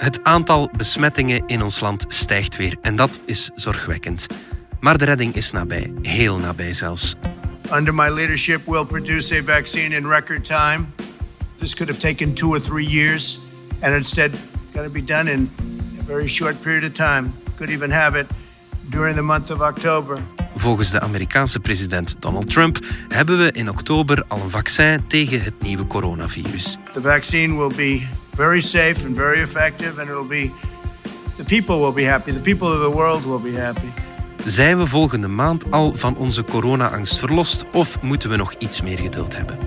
Het 0.00 0.24
aantal 0.24 0.70
besmettingen 0.76 1.42
in 1.46 1.62
ons 1.62 1.80
land 1.80 2.04
stijgt 2.08 2.56
weer 2.56 2.76
en 2.82 2.96
dat 2.96 3.20
is 3.24 3.50
zorgwekkend. 3.54 4.26
Maar 4.80 4.98
de 4.98 5.04
redding 5.04 5.34
is 5.34 5.50
nabij, 5.50 5.92
heel 6.02 6.38
nabij 6.38 6.74
zelfs. 6.74 7.16
Under 7.74 7.94
my 7.94 8.08
leadership, 8.08 8.66
we'll 8.66 8.84
produce 8.84 9.36
a 9.38 9.42
vaccine 9.42 9.96
in 9.96 10.06
record 10.06 10.44
time. 10.44 10.84
This 11.58 11.74
could 11.74 11.88
have 11.88 12.00
taken 12.00 12.34
two 12.34 12.48
or 12.48 12.60
three 12.60 12.86
years, 12.86 13.38
and 13.82 13.94
instead, 13.94 14.30
going 14.74 14.86
to 14.86 14.92
be 14.92 15.04
done 15.04 15.32
in 15.32 15.50
a 16.00 16.04
very 16.04 16.28
short 16.28 16.60
period 16.60 16.84
of 16.84 16.92
time. 16.92 17.32
Could 17.56 17.70
even 17.70 17.90
have 17.90 18.18
it 18.18 18.26
during 18.90 19.16
the 19.16 19.22
month 19.22 19.50
of 19.50 19.60
October. 19.60 20.18
Volgens 20.54 20.90
de 20.90 21.00
Amerikaanse 21.00 21.60
president 21.60 22.16
Donald 22.18 22.50
Trump 22.50 22.78
hebben 23.08 23.38
we 23.38 23.52
in 23.52 23.68
oktober 23.68 24.24
al 24.28 24.40
een 24.40 24.50
vaccin 24.50 25.06
tegen 25.06 25.42
het 25.42 25.62
nieuwe 25.62 25.86
coronavirus. 25.86 26.78
The 26.92 27.00
vaccine 27.00 27.56
will 27.56 27.76
be 27.76 28.06
very 28.34 28.60
safe 28.60 29.06
and 29.06 29.16
very 29.16 29.42
effective, 29.42 30.00
and 30.00 30.08
it'll 30.08 30.28
be 30.28 30.50
the 31.36 31.44
people 31.44 31.78
will 31.78 31.92
be 31.92 32.04
happy. 32.04 32.32
The 32.32 32.40
people 32.40 32.68
of 32.68 32.80
the 32.80 32.96
world 32.96 33.24
will 33.24 33.52
be 33.52 33.60
happy. 33.60 33.88
Zijn 34.46 34.78
we 34.78 34.86
volgende 34.86 35.28
maand 35.28 35.70
al 35.70 35.94
van 35.94 36.16
onze 36.16 36.44
corona-angst 36.44 37.18
verlost 37.18 37.64
of 37.72 38.02
moeten 38.02 38.30
we 38.30 38.36
nog 38.36 38.54
iets 38.58 38.80
meer 38.82 38.98
geduld 38.98 39.36
hebben? 39.36 39.58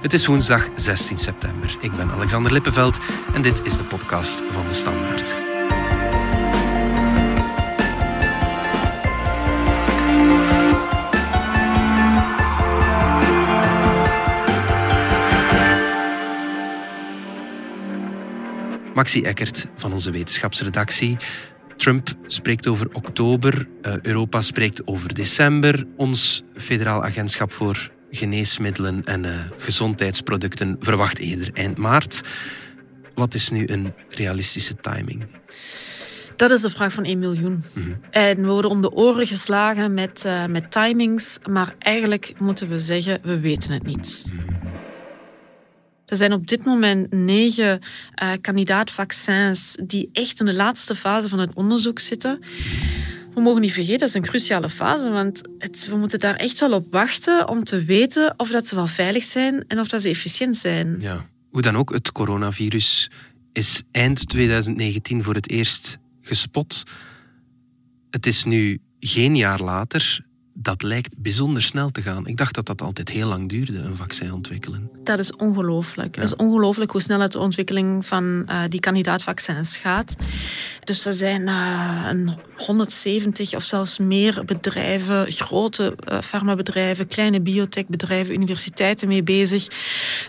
Het 0.00 0.12
is 0.12 0.26
woensdag 0.26 0.68
16 0.76 1.18
september. 1.18 1.76
Ik 1.80 1.92
ben 1.92 2.10
Alexander 2.10 2.52
Lippenveld 2.52 2.98
en 3.34 3.42
dit 3.42 3.60
is 3.64 3.76
de 3.76 3.84
podcast 3.84 4.42
van 4.52 4.68
de 4.68 4.74
Standaard. 4.74 5.41
Maxi 19.02 19.22
Eckert 19.22 19.66
van 19.74 19.92
onze 19.92 20.10
wetenschapsredactie. 20.10 21.16
Trump 21.76 22.08
spreekt 22.26 22.66
over 22.66 22.88
oktober, 22.92 23.66
uh, 23.82 23.94
Europa 24.00 24.40
spreekt 24.40 24.86
over 24.86 25.14
december. 25.14 25.86
Ons 25.96 26.42
federaal 26.54 27.04
agentschap 27.04 27.52
voor 27.52 27.90
geneesmiddelen 28.10 29.04
en 29.04 29.24
uh, 29.24 29.30
gezondheidsproducten 29.56 30.76
verwacht 30.78 31.18
eerder 31.18 31.50
eind 31.52 31.78
maart. 31.78 32.20
Wat 33.14 33.34
is 33.34 33.50
nu 33.50 33.66
een 33.66 33.94
realistische 34.08 34.74
timing? 34.74 35.26
Dat 36.36 36.50
is 36.50 36.60
de 36.60 36.70
vraag 36.70 36.92
van 36.92 37.04
1 37.04 37.18
miljoen. 37.18 37.64
Mm 37.72 37.82
-hmm. 37.82 38.00
En 38.10 38.42
we 38.42 38.48
worden 38.48 38.70
om 38.70 38.82
de 38.82 38.90
oren 38.90 39.26
geslagen 39.26 39.94
met, 39.94 40.24
uh, 40.26 40.46
met 40.46 40.70
timings, 40.70 41.38
maar 41.50 41.74
eigenlijk 41.78 42.34
moeten 42.38 42.68
we 42.68 42.80
zeggen, 42.80 43.20
we 43.22 43.40
weten 43.40 43.72
het 43.72 43.82
niet. 43.82 44.26
Mm 44.32 44.38
-hmm. 44.38 44.71
Er 46.12 46.18
zijn 46.18 46.32
op 46.32 46.46
dit 46.46 46.64
moment 46.64 47.12
negen 47.12 47.80
uh, 48.22 48.32
kandidaatvaccins 48.40 49.76
die 49.84 50.10
echt 50.12 50.40
in 50.40 50.46
de 50.46 50.54
laatste 50.54 50.94
fase 50.94 51.28
van 51.28 51.38
het 51.38 51.54
onderzoek 51.54 51.98
zitten. 51.98 52.40
We 53.34 53.40
mogen 53.40 53.60
niet 53.60 53.72
vergeten, 53.72 53.98
dat 53.98 54.08
is 54.08 54.14
een 54.14 54.22
cruciale 54.22 54.68
fase, 54.68 55.10
want 55.10 55.40
het, 55.58 55.86
we 55.88 55.96
moeten 55.96 56.18
daar 56.18 56.36
echt 56.36 56.60
wel 56.60 56.72
op 56.72 56.86
wachten 56.90 57.48
om 57.48 57.64
te 57.64 57.84
weten 57.84 58.34
of 58.36 58.50
dat 58.50 58.66
ze 58.66 58.74
wel 58.74 58.86
veilig 58.86 59.22
zijn 59.22 59.64
en 59.68 59.80
of 59.80 59.88
dat 59.88 60.02
ze 60.02 60.08
efficiënt 60.08 60.56
zijn. 60.56 60.96
Ja, 61.00 61.26
hoe 61.50 61.62
dan 61.62 61.76
ook, 61.76 61.92
het 61.92 62.12
coronavirus 62.12 63.10
is 63.52 63.82
eind 63.90 64.28
2019 64.28 65.22
voor 65.22 65.34
het 65.34 65.50
eerst 65.50 65.98
gespot. 66.20 66.82
Het 68.10 68.26
is 68.26 68.44
nu 68.44 68.80
geen 69.00 69.36
jaar 69.36 69.60
later 69.60 70.24
dat 70.62 70.82
lijkt 70.82 71.10
bijzonder 71.16 71.62
snel 71.62 71.90
te 71.90 72.02
gaan. 72.02 72.26
Ik 72.26 72.36
dacht 72.36 72.54
dat 72.54 72.66
dat 72.66 72.82
altijd 72.82 73.08
heel 73.08 73.28
lang 73.28 73.48
duurde, 73.48 73.78
een 73.78 73.96
vaccin 73.96 74.32
ontwikkelen. 74.32 74.90
Dat 75.04 75.18
is 75.18 75.36
ongelooflijk. 75.36 76.14
Ja. 76.14 76.22
Het 76.22 76.30
is 76.30 76.36
ongelooflijk 76.36 76.90
hoe 76.90 77.00
snel 77.00 77.20
het 77.20 77.32
de 77.32 77.38
ontwikkeling 77.38 78.06
van 78.06 78.42
uh, 78.46 78.62
die 78.68 78.80
kandidaatvaccins 78.80 79.76
gaat. 79.76 80.16
Dus 80.84 81.06
er 81.06 81.12
zijn 81.12 81.42
uh, 81.42 82.06
een 82.08 82.36
170 82.56 83.54
of 83.54 83.62
zelfs 83.62 83.98
meer 83.98 84.44
bedrijven, 84.44 85.32
grote 85.32 85.96
uh, 86.08 86.20
farmabedrijven, 86.20 87.08
kleine 87.08 87.40
biotechbedrijven, 87.40 88.34
universiteiten 88.34 89.08
mee 89.08 89.22
bezig. 89.22 89.66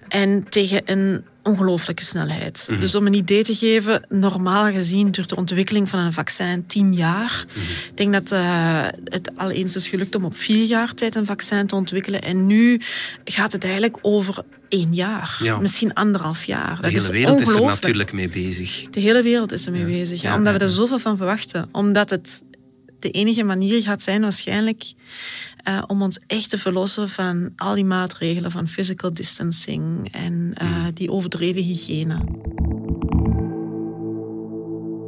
En 0.07 0.50
tegen 0.50 0.81
een 0.85 1.23
ongelooflijke 1.43 2.03
snelheid. 2.03 2.65
Mm 2.67 2.73
-hmm. 2.73 2.83
Dus 2.83 2.95
om 2.95 3.07
een 3.07 3.13
idee 3.13 3.43
te 3.43 3.55
geven, 3.55 4.05
normaal 4.09 4.71
gezien 4.71 5.11
duurt 5.11 5.29
de 5.29 5.35
ontwikkeling 5.35 5.89
van 5.89 5.99
een 5.99 6.13
vaccin 6.13 6.65
tien 6.67 6.93
jaar. 6.93 7.45
Mm 7.47 7.53
-hmm. 7.53 7.71
Ik 7.89 7.97
denk 7.97 8.13
dat 8.13 8.31
uh, 8.31 8.85
het 9.05 9.31
al 9.35 9.51
eens 9.51 9.75
is 9.75 9.87
gelukt 9.87 10.15
om 10.15 10.25
op 10.25 10.35
vier 10.35 10.65
jaar 10.65 10.93
tijd 10.93 11.15
een 11.15 11.25
vaccin 11.25 11.67
te 11.67 11.75
ontwikkelen. 11.75 12.21
En 12.21 12.47
nu 12.47 12.81
gaat 13.23 13.51
het 13.51 13.63
eigenlijk 13.63 13.97
over 14.01 14.43
één 14.69 14.93
jaar, 14.93 15.37
ja. 15.43 15.57
misschien 15.59 15.93
anderhalf 15.93 16.43
jaar. 16.43 16.81
De 16.81 16.87
hele 16.87 16.99
is 16.99 17.09
wereld 17.09 17.41
is 17.41 17.47
er 17.47 17.61
natuurlijk 17.61 18.13
mee 18.13 18.29
bezig. 18.29 18.87
De 18.89 18.99
hele 18.99 19.21
wereld 19.21 19.51
is 19.51 19.65
er 19.65 19.71
mee 19.71 19.81
ja. 19.81 19.87
bezig, 19.87 20.21
ja, 20.21 20.35
omdat 20.35 20.53
we 20.53 20.59
er 20.59 20.69
zoveel 20.69 20.99
van 20.99 21.17
verwachten. 21.17 21.69
Omdat 21.71 22.09
het 22.09 22.43
de 22.99 23.11
enige 23.11 23.43
manier 23.43 23.81
gaat 23.81 24.01
zijn 24.01 24.21
waarschijnlijk 24.21 24.83
uh, 25.63 25.84
om 25.88 26.01
ons 26.01 26.19
echt 26.28 26.50
te 26.50 26.57
verlossen 26.57 27.09
van 27.09 27.53
al 27.56 27.75
die 27.75 27.85
maatregelen 27.85 28.51
van 28.51 28.68
physical 28.68 29.13
distancing 29.13 30.12
en 30.12 30.53
uh, 30.62 30.69
mm. 30.69 30.94
die 30.94 31.12
overdreven 31.12 31.63
hygiëne. 31.63 32.22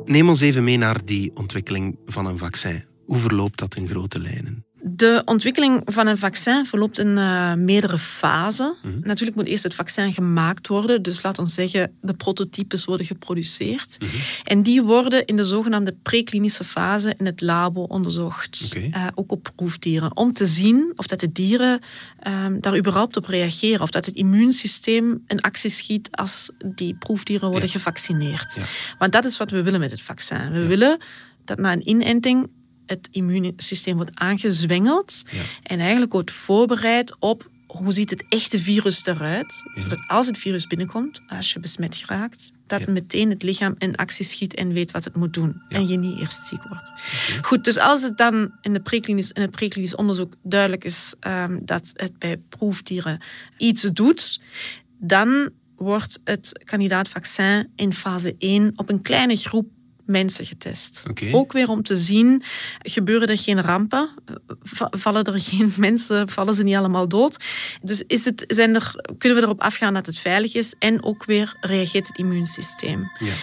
Neem 0.06 0.30
ons 0.30 0.42
even 0.42 0.64
mee 0.64 0.78
naar 0.78 1.06
die 1.06 1.32
ontwikkeling 1.34 1.98
van 2.06 2.26
een 2.26 2.38
vaccin. 2.38 2.84
Hoe 3.06 3.18
verloopt 3.18 3.60
dat 3.60 3.76
in 3.76 3.88
grote 3.88 4.20
lijnen? 4.20 4.65
De 4.88 5.22
ontwikkeling 5.25 5.81
van 5.85 6.07
een 6.07 6.18
vaccin 6.18 6.66
verloopt 6.66 7.00
in 7.00 7.18
uh, 7.18 7.53
meerdere 7.53 7.97
fasen. 7.97 8.75
Mm 8.81 8.91
-hmm. 8.91 9.01
Natuurlijk 9.03 9.38
moet 9.38 9.46
eerst 9.46 9.63
het 9.63 9.75
vaccin 9.75 10.13
gemaakt 10.13 10.68
worden. 10.68 11.01
Dus 11.01 11.23
laat 11.23 11.40
ons 11.40 11.53
zeggen, 11.53 11.91
de 12.01 12.13
prototypes 12.13 12.85
worden 12.85 13.06
geproduceerd. 13.06 13.97
Mm 14.00 14.07
-hmm. 14.07 14.19
En 14.44 14.63
die 14.63 14.81
worden 14.81 15.25
in 15.25 15.35
de 15.35 15.44
zogenaamde 15.44 15.95
preklinische 16.01 16.63
fase 16.63 17.13
in 17.18 17.25
het 17.25 17.41
labo 17.41 17.81
onderzocht. 17.81 18.72
Okay. 18.75 18.91
Uh, 18.95 19.07
ook 19.16 19.31
op 19.31 19.51
proefdieren. 19.56 20.18
Om 20.18 20.34
te 20.34 20.45
zien 20.45 20.94
of 20.95 21.07
dat 21.07 21.19
de 21.19 21.31
dieren 21.31 21.79
uh, 22.28 22.45
daar 22.59 22.78
überhaupt 22.78 23.18
op 23.18 23.25
reageren. 23.25 23.81
Of 23.81 23.90
dat 23.90 24.06
het 24.06 24.16
immuunsysteem 24.16 25.24
in 25.28 25.41
actie 25.41 25.69
schiet 25.69 26.07
als 26.12 26.50
die 26.66 26.95
proefdieren 26.95 27.50
worden 27.50 27.68
ja. 27.68 27.74
gevaccineerd. 27.74 28.56
Ja. 28.56 28.63
Want 29.00 29.12
dat 29.12 29.25
is 29.25 29.38
wat 29.38 29.51
we 29.51 29.63
willen 29.63 29.79
met 29.79 29.91
het 29.91 30.01
vaccin. 30.01 30.51
We 30.51 30.59
ja. 30.59 30.68
willen 30.68 30.97
dat 31.45 31.59
na 31.59 31.72
een 31.72 31.90
inenting 31.90 32.50
het 32.85 33.07
immuunsysteem 33.12 33.96
wordt 33.96 34.12
aangezwengeld 34.13 35.23
ja. 35.31 35.41
en 35.63 35.79
eigenlijk 35.79 36.12
wordt 36.12 36.31
voorbereid 36.31 37.16
op 37.19 37.50
hoe 37.68 37.94
ziet 37.94 38.09
het 38.09 38.25
echte 38.29 38.59
virus 38.59 39.06
eruit. 39.06 39.63
Ja. 39.75 39.81
Zodat 39.81 40.00
als 40.07 40.28
het 40.28 40.38
virus 40.38 40.68
binnenkomt, 40.68 41.22
als 41.28 41.53
je 41.53 41.59
besmet 41.59 41.95
geraakt, 41.95 42.51
dat 42.68 42.79
ja. 42.79 42.91
meteen 42.91 43.29
het 43.29 43.44
lichaam 43.44 43.75
in 43.78 43.95
actie 43.95 44.25
schiet 44.25 44.53
en 44.53 44.74
weet 44.74 44.91
wat 44.91 45.03
het 45.03 45.16
moet 45.16 45.34
doen. 45.34 45.62
En 45.69 45.88
je 45.88 45.97
niet 45.97 46.19
eerst 46.19 46.45
ziek 46.45 46.63
wordt. 46.63 46.90
Okay. 46.90 47.41
Goed, 47.41 47.63
dus 47.63 47.78
als 47.78 48.01
het 48.01 48.18
dan 48.18 48.51
in, 48.62 48.74
de 48.74 48.81
preklinisch, 48.81 49.31
in 49.31 49.41
het 49.41 49.51
preklinisch 49.51 49.95
onderzoek 49.95 50.34
duidelijk 50.44 50.84
is 50.84 51.13
um, 51.28 51.59
dat 51.66 51.91
het 51.94 52.19
bij 52.19 52.38
proefdieren 52.38 53.22
iets 53.57 53.81
doet, 53.81 54.41
dan 54.97 55.50
wordt 55.75 56.19
het 56.24 56.63
kandidaatvaccin 56.63 57.72
in 57.75 57.94
fase 57.94 58.35
1 58.38 58.72
op 58.75 58.90
een 58.90 59.01
kleine 59.01 59.35
groep 59.35 59.68
mensen 60.06 60.46
getest. 60.46 61.04
Okay. 61.10 61.32
Ook 61.32 61.52
weer 61.52 61.70
om 61.70 61.84
te 61.84 61.98
zien, 61.98 62.44
gebeuren 62.80 63.28
er 63.28 63.38
geen 63.38 63.62
rampen? 63.62 64.10
Vallen 64.92 65.24
er 65.24 65.40
geen 65.40 65.74
mensen, 65.88 66.30
vallen 66.30 66.54
ze 66.56 66.64
niet 66.64 66.76
allemaal 66.76 67.08
dood? 67.08 67.44
Dus 67.82 68.04
is 68.08 68.26
het, 68.26 68.44
zijn 68.48 68.76
er, 68.76 68.96
kunnen 69.18 69.38
we 69.38 69.44
erop 69.44 69.62
afgaan 69.62 69.94
dat 69.94 70.06
het 70.06 70.18
veilig 70.18 70.56
is 70.56 70.76
en 70.80 71.04
ook 71.04 71.26
weer 71.26 71.58
reageert 71.62 72.08
het 72.08 72.18
immuunsysteem. 72.18 73.12
Ja. 73.20 73.34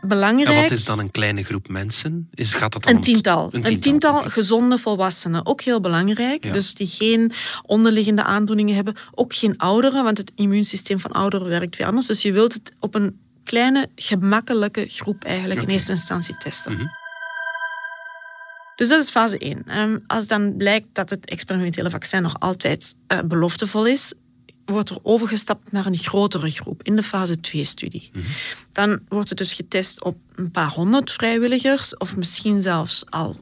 Belangrijk. 0.00 0.56
En 0.56 0.62
wat 0.62 0.70
is 0.70 0.84
dan 0.84 0.98
een 0.98 1.10
kleine 1.10 1.42
groep 1.42 1.68
mensen? 1.68 2.28
Is, 2.34 2.54
gaat 2.54 2.72
dat 2.72 2.82
dan 2.82 2.94
een 2.94 3.00
tiental. 3.00 3.44
Een 3.44 3.50
tiental, 3.50 3.72
een 3.72 3.80
tiental 3.80 4.16
okay. 4.16 4.30
gezonde 4.30 4.78
volwassenen. 4.78 5.46
Ook 5.46 5.60
heel 5.60 5.80
belangrijk. 5.80 6.44
Ja. 6.44 6.52
Dus 6.52 6.74
die 6.74 6.86
geen 6.86 7.32
onderliggende 7.62 8.22
aandoeningen 8.22 8.74
hebben. 8.74 8.96
Ook 9.14 9.34
geen 9.34 9.58
ouderen, 9.58 10.04
want 10.04 10.18
het 10.18 10.32
immuunsysteem 10.34 11.00
van 11.00 11.10
ouderen 11.10 11.48
werkt 11.48 11.76
weer 11.76 11.86
anders. 11.86 12.06
Dus 12.06 12.22
je 12.22 12.32
wilt 12.32 12.52
het 12.52 12.72
op 12.80 12.94
een 12.94 13.20
kleine, 13.44 13.88
gemakkelijke 13.94 14.84
groep 14.88 15.24
eigenlijk 15.24 15.60
okay. 15.60 15.70
in 15.70 15.76
eerste 15.76 15.92
instantie 15.92 16.36
testen. 16.36 16.72
Mm 16.72 16.78
-hmm. 16.78 17.00
Dus 18.76 18.88
dat 18.88 19.02
is 19.02 19.10
fase 19.10 19.38
1. 19.38 19.78
Um, 19.78 20.04
als 20.06 20.26
dan 20.26 20.56
blijkt 20.56 20.86
dat 20.92 21.10
het 21.10 21.24
experimentele 21.24 21.90
vaccin 21.90 22.22
nog 22.22 22.40
altijd 22.40 22.96
uh, 23.08 23.20
beloftevol 23.20 23.86
is, 23.86 24.12
wordt 24.64 24.90
er 24.90 24.98
overgestapt 25.02 25.72
naar 25.72 25.86
een 25.86 25.96
grotere 25.96 26.50
groep 26.50 26.82
in 26.82 26.96
de 26.96 27.02
fase 27.02 27.36
2-studie. 27.36 28.10
Mm 28.12 28.22
-hmm. 28.22 28.30
Dan 28.72 29.00
wordt 29.08 29.28
het 29.28 29.38
dus 29.38 29.52
getest 29.52 30.04
op 30.04 30.16
een 30.34 30.50
paar 30.50 30.70
honderd 30.70 31.12
vrijwilligers, 31.12 31.96
of 31.96 32.16
misschien 32.16 32.60
zelfs 32.60 33.04
al 33.10 33.36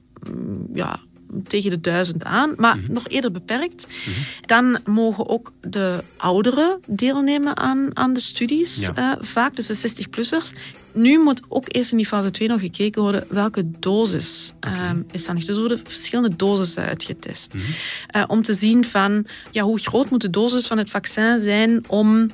ja, 0.75 1.00
tegen 1.44 1.71
de 1.71 1.81
duizend 1.81 2.25
aan, 2.25 2.55
maar 2.56 2.77
mm 2.77 2.85
-hmm. 2.85 2.94
nog 2.94 3.09
eerder 3.09 3.32
beperkt. 3.32 3.87
Mm 3.88 4.12
-hmm. 4.12 4.25
Dan 4.47 4.79
mogen 4.85 5.29
ook 5.29 5.53
de 5.61 6.03
ouderen 6.17 6.81
deelnemen 6.88 7.56
aan, 7.56 7.91
aan 7.93 8.12
de 8.12 8.21
studies, 8.21 8.81
ja. 8.81 8.99
uh, 8.99 9.12
vaak, 9.21 9.56
dus 9.56 9.67
de 9.67 9.91
60-plussers. 9.91 10.53
Nu 10.93 11.19
moet 11.19 11.41
ook 11.49 11.65
eerst 11.69 11.91
in 11.91 11.97
die 11.97 12.06
fase 12.06 12.31
2 12.31 12.49
nog 12.49 12.61
gekeken 12.61 13.03
worden 13.03 13.25
welke 13.29 13.71
dosis 13.79 14.55
okay. 14.56 14.91
um, 14.91 15.06
is 15.12 15.27
dan. 15.27 15.37
Dus 15.37 15.49
er 15.49 15.59
worden 15.59 15.81
verschillende 15.85 16.37
dosissen 16.37 16.85
uitgetest. 16.85 17.55
Mm 17.55 17.61
-hmm. 17.61 18.21
uh, 18.21 18.25
om 18.26 18.43
te 18.43 18.55
zien 18.55 18.85
van 18.85 19.26
ja, 19.50 19.62
hoe 19.62 19.79
groot 19.79 20.11
moet 20.11 20.21
de 20.21 20.31
dosis 20.31 20.67
van 20.67 20.79
het 20.79 20.91
vaccin 20.91 21.38
zijn 21.38 21.88
om 21.88 22.29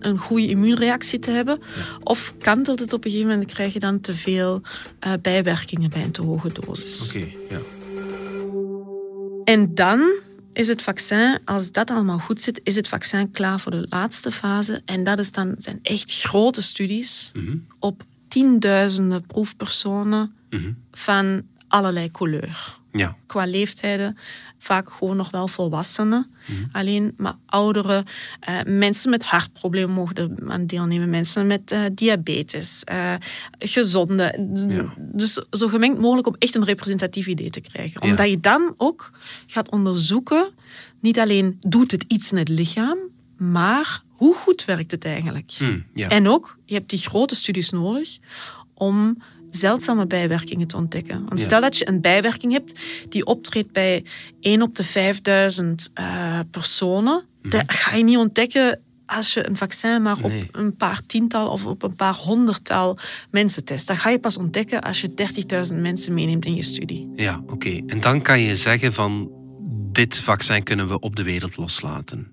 een 0.00 0.18
goede 0.18 0.46
immuunreactie 0.46 1.18
te 1.18 1.30
hebben. 1.30 1.60
Of 2.02 2.34
kantelt 2.38 2.78
het 2.78 2.92
op 2.92 3.04
een 3.04 3.10
gegeven 3.10 3.32
moment, 3.32 3.52
krijg 3.52 3.72
je 3.72 3.78
dan 3.78 4.00
te 4.00 4.12
veel 4.12 4.62
uh, 5.06 5.12
bijwerkingen 5.22 5.90
bij 5.90 6.04
een 6.04 6.10
te 6.10 6.22
hoge 6.22 6.50
dosis. 6.60 7.08
Oké, 7.08 7.26
ja. 7.48 7.58
En 9.44 9.74
dan 9.74 10.10
is 10.52 10.68
het 10.68 10.82
vaccin, 10.82 11.38
als 11.44 11.72
dat 11.72 11.90
allemaal 11.90 12.18
goed 12.18 12.40
zit, 12.40 12.60
is 12.62 12.76
het 12.76 12.88
vaccin 12.88 13.30
klaar 13.30 13.60
voor 13.60 13.70
de 13.72 13.86
laatste 13.88 14.30
fase. 14.30 14.82
En 14.84 15.04
dat 15.04 15.18
is 15.18 15.32
dan, 15.32 15.54
zijn 15.56 15.78
echt 15.82 16.12
grote 16.12 16.62
studies 16.62 17.30
Mhm. 17.34 17.56
op 17.78 18.02
tienduizenden 18.28 19.26
proefpersonen 19.26 20.34
Mhm. 20.50 20.72
van 20.92 21.42
allerlei 21.68 22.10
kleur. 22.10 22.78
Ja, 22.92 23.16
Qua 23.26 23.44
leeftijden 23.44 24.16
vaak 24.58 24.92
gewoon 24.92 25.16
nog 25.16 25.30
wel 25.30 25.48
volwassenen. 25.48 26.30
Mhm. 26.46 26.58
Alleen 26.72 27.14
maar 27.16 27.36
ouderen, 27.46 28.04
eh, 28.40 28.60
mensen 28.66 29.10
met 29.10 29.24
hartproblemen 29.24 29.94
mogen 29.94 30.14
er 30.14 30.30
aan 30.48 30.66
deelnemen, 30.66 31.10
mensen 31.10 31.46
met 31.46 31.70
eh, 31.70 31.84
diabetes, 31.92 32.84
eh 32.84 33.14
gezonde. 33.58 34.48
Ja. 34.68 34.92
Dus 34.98 35.44
zo 35.50 35.68
gemengd 35.68 35.98
mogelijk 35.98 36.26
om 36.26 36.34
echt 36.38 36.54
een 36.54 36.64
representatief 36.64 37.26
idee 37.26 37.50
te 37.50 37.60
krijgen. 37.60 38.00
Ja. 38.02 38.10
Omdat 38.10 38.30
je 38.30 38.40
dan 38.40 38.74
ook 38.76 39.10
gaat 39.46 39.70
onderzoeken, 39.70 40.50
niet 41.00 41.18
alleen 41.18 41.56
doet 41.60 41.90
het 41.90 42.04
iets 42.08 42.32
in 42.32 42.38
het 42.38 42.48
lichaam, 42.48 42.98
maar 43.36 44.02
hoe 44.08 44.34
goed 44.34 44.64
werkt 44.64 44.90
het 44.90 45.04
eigenlijk? 45.04 45.52
Hm, 45.58 45.78
ja. 45.94 46.08
En 46.08 46.28
ook, 46.28 46.58
je 46.64 46.74
hebt 46.74 46.90
die 46.90 46.98
grote 46.98 47.34
studies 47.34 47.70
nodig 47.70 48.18
om 48.74 49.22
zeldzame 49.50 50.06
bijwerkingen 50.06 50.66
te 50.66 50.76
ontdekken. 50.76 51.24
Want 51.24 51.40
Ja. 51.40 51.46
stel 51.46 51.60
dat 51.60 51.76
je 51.76 51.88
een 51.88 52.00
bijwerking 52.00 52.52
hebt 52.52 52.80
die 53.08 53.24
optreedt 53.26 53.72
bij 53.72 54.04
1 54.40 54.62
op 54.62 54.74
de 54.76 54.84
5000 54.84 55.90
eh, 55.94 56.38
personen, 56.50 57.24
dat 57.42 57.62
ga 57.66 57.94
je 57.96 58.04
niet 58.04 58.16
ontdekken 58.16 58.80
als 59.06 59.34
je 59.34 59.46
een 59.48 59.56
vaccin 59.56 60.02
maar 60.02 60.16
op 60.22 60.32
een 60.52 60.76
paar 60.76 61.00
tiental 61.06 61.48
of 61.48 61.66
op 61.66 61.82
een 61.82 61.94
paar 61.94 62.14
honderdtal 62.14 62.98
mensen 63.30 63.64
test. 63.64 63.86
Dat 63.86 63.96
ga 63.96 64.10
je 64.10 64.18
pas 64.18 64.36
ontdekken 64.36 64.80
als 64.80 65.00
je 65.00 65.14
30.000 65.70 65.74
mensen 65.80 66.14
meeneemt 66.14 66.44
in 66.44 66.54
je 66.54 66.62
studie. 66.62 67.08
ja 67.14 67.42
oké. 67.46 67.80
En 67.86 68.00
dan 68.00 68.22
kan 68.22 68.40
je 68.40 68.56
zeggen 68.56 68.92
van 68.92 69.30
dit 69.92 70.18
vaccin 70.18 70.62
kunnen 70.62 70.88
we 70.88 70.98
op 70.98 71.16
de 71.16 71.22
wereld 71.22 71.56
loslaten. 71.56 72.32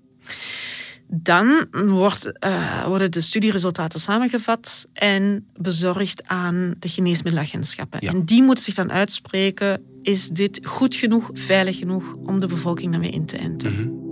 Dan 1.10 1.66
wordt, 1.70 2.38
eh, 2.38 2.86
worden 2.86 3.10
de 3.10 3.20
studieresultaten 3.20 4.00
samengevat 4.00 4.88
en 4.92 5.46
bezorgd 5.56 6.26
aan 6.26 6.74
de 6.78 6.88
geneesmiddelagentschappen. 6.88 7.98
Ja. 8.02 8.10
En 8.10 8.24
die 8.24 8.42
moeten 8.42 8.64
zich 8.64 8.74
dan 8.74 8.92
uitspreken, 8.92 9.82
is 10.02 10.28
dit 10.28 10.60
goed 10.62 10.94
genoeg, 10.94 11.30
veilig 11.32 11.78
genoeg 11.78 12.14
om 12.14 12.40
de 12.40 12.46
bevolking 12.46 12.90
daarmee 12.90 13.10
in 13.10 13.26
te 13.26 13.36
enten? 13.36 13.72
Mhm. 13.72 14.07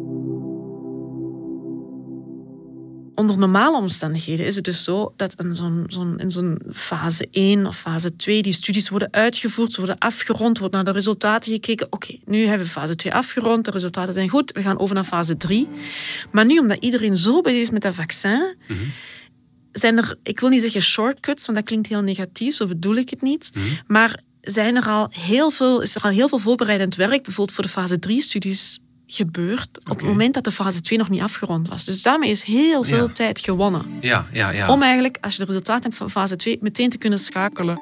Onder 3.16 3.38
normale 3.38 3.76
omstandigheden 3.76 4.46
is 4.46 4.54
het 4.54 4.64
dus 4.64 4.84
zo 4.84 5.12
dat 5.16 5.34
in 5.40 5.56
zo'n, 5.56 5.84
zo'n, 5.86 6.18
in 6.18 6.30
zo'n 6.30 6.58
fase 6.72 7.28
1 7.30 7.66
of 7.66 7.78
fase 7.78 8.16
2 8.16 8.42
die 8.42 8.52
studies 8.52 8.88
worden 8.88 9.12
uitgevoerd, 9.12 9.72
ze 9.72 9.78
worden 9.78 9.98
afgerond, 9.98 10.58
wordt 10.58 10.74
naar 10.74 10.84
de 10.84 10.90
resultaten 10.90 11.52
gekeken. 11.52 11.86
Oké, 11.90 12.16
nu 12.24 12.46
hebben 12.46 12.66
we 12.66 12.72
fase 12.72 12.96
2 12.96 13.14
afgerond, 13.14 13.64
de 13.64 13.70
resultaten 13.70 14.12
zijn 14.12 14.28
goed, 14.28 14.52
we 14.52 14.62
gaan 14.62 14.78
over 14.78 14.94
naar 14.94 15.04
fase 15.04 15.36
3. 15.36 15.68
Maar 16.32 16.44
nu, 16.44 16.58
omdat 16.58 16.82
iedereen 16.82 17.16
zo 17.16 17.40
bezig 17.40 17.62
is 17.62 17.70
met 17.70 17.82
dat 17.82 17.94
vaccin, 17.94 18.56
zijn 19.72 19.96
er, 19.96 20.16
ik 20.22 20.40
wil 20.40 20.48
niet 20.48 20.62
zeggen 20.62 20.82
shortcuts, 20.82 21.46
want 21.46 21.58
dat 21.58 21.66
klinkt 21.66 21.88
heel 21.88 22.02
negatief, 22.02 22.54
zo 22.54 22.66
bedoel 22.66 22.96
ik 22.96 23.10
het 23.10 23.22
niet. 23.22 23.52
Maar 23.86 24.20
zijn 24.40 24.76
er 24.76 24.86
al 24.86 25.06
heel 25.10 25.50
veel, 25.50 25.80
is 25.80 25.94
er 25.94 26.02
al 26.02 26.10
heel 26.10 26.28
veel 26.28 26.38
voorbereidend 26.38 26.94
werk, 26.94 27.22
bijvoorbeeld 27.22 27.52
voor 27.52 27.64
de 27.64 27.70
fase 27.70 27.98
3-studies, 28.08 28.78
gebeurd 29.06 29.78
op 29.90 29.96
het 29.96 30.06
moment 30.06 30.34
dat 30.34 30.44
de 30.44 30.50
fase 30.50 30.80
2 30.80 30.98
nog 30.98 31.08
niet 31.08 31.20
afgerond 31.20 31.68
was. 31.68 31.84
Dus 31.84 32.02
daarmee 32.02 32.30
is 32.30 32.42
heel 32.42 32.82
veel 32.82 33.06
Ja. 33.06 33.12
tijd 33.12 33.38
gewonnen. 33.40 33.82
Ja, 34.00 34.26
ja, 34.32 34.50
ja. 34.50 34.68
Om 34.72 34.82
eigenlijk, 34.82 35.18
als 35.20 35.32
je 35.36 35.38
de 35.40 35.46
resultaten 35.46 35.82
hebt 35.82 35.96
van 35.96 36.10
fase 36.10 36.36
2, 36.36 36.58
meteen 36.60 36.90
te 36.90 36.98
kunnen 36.98 37.18
schakelen. 37.18 37.80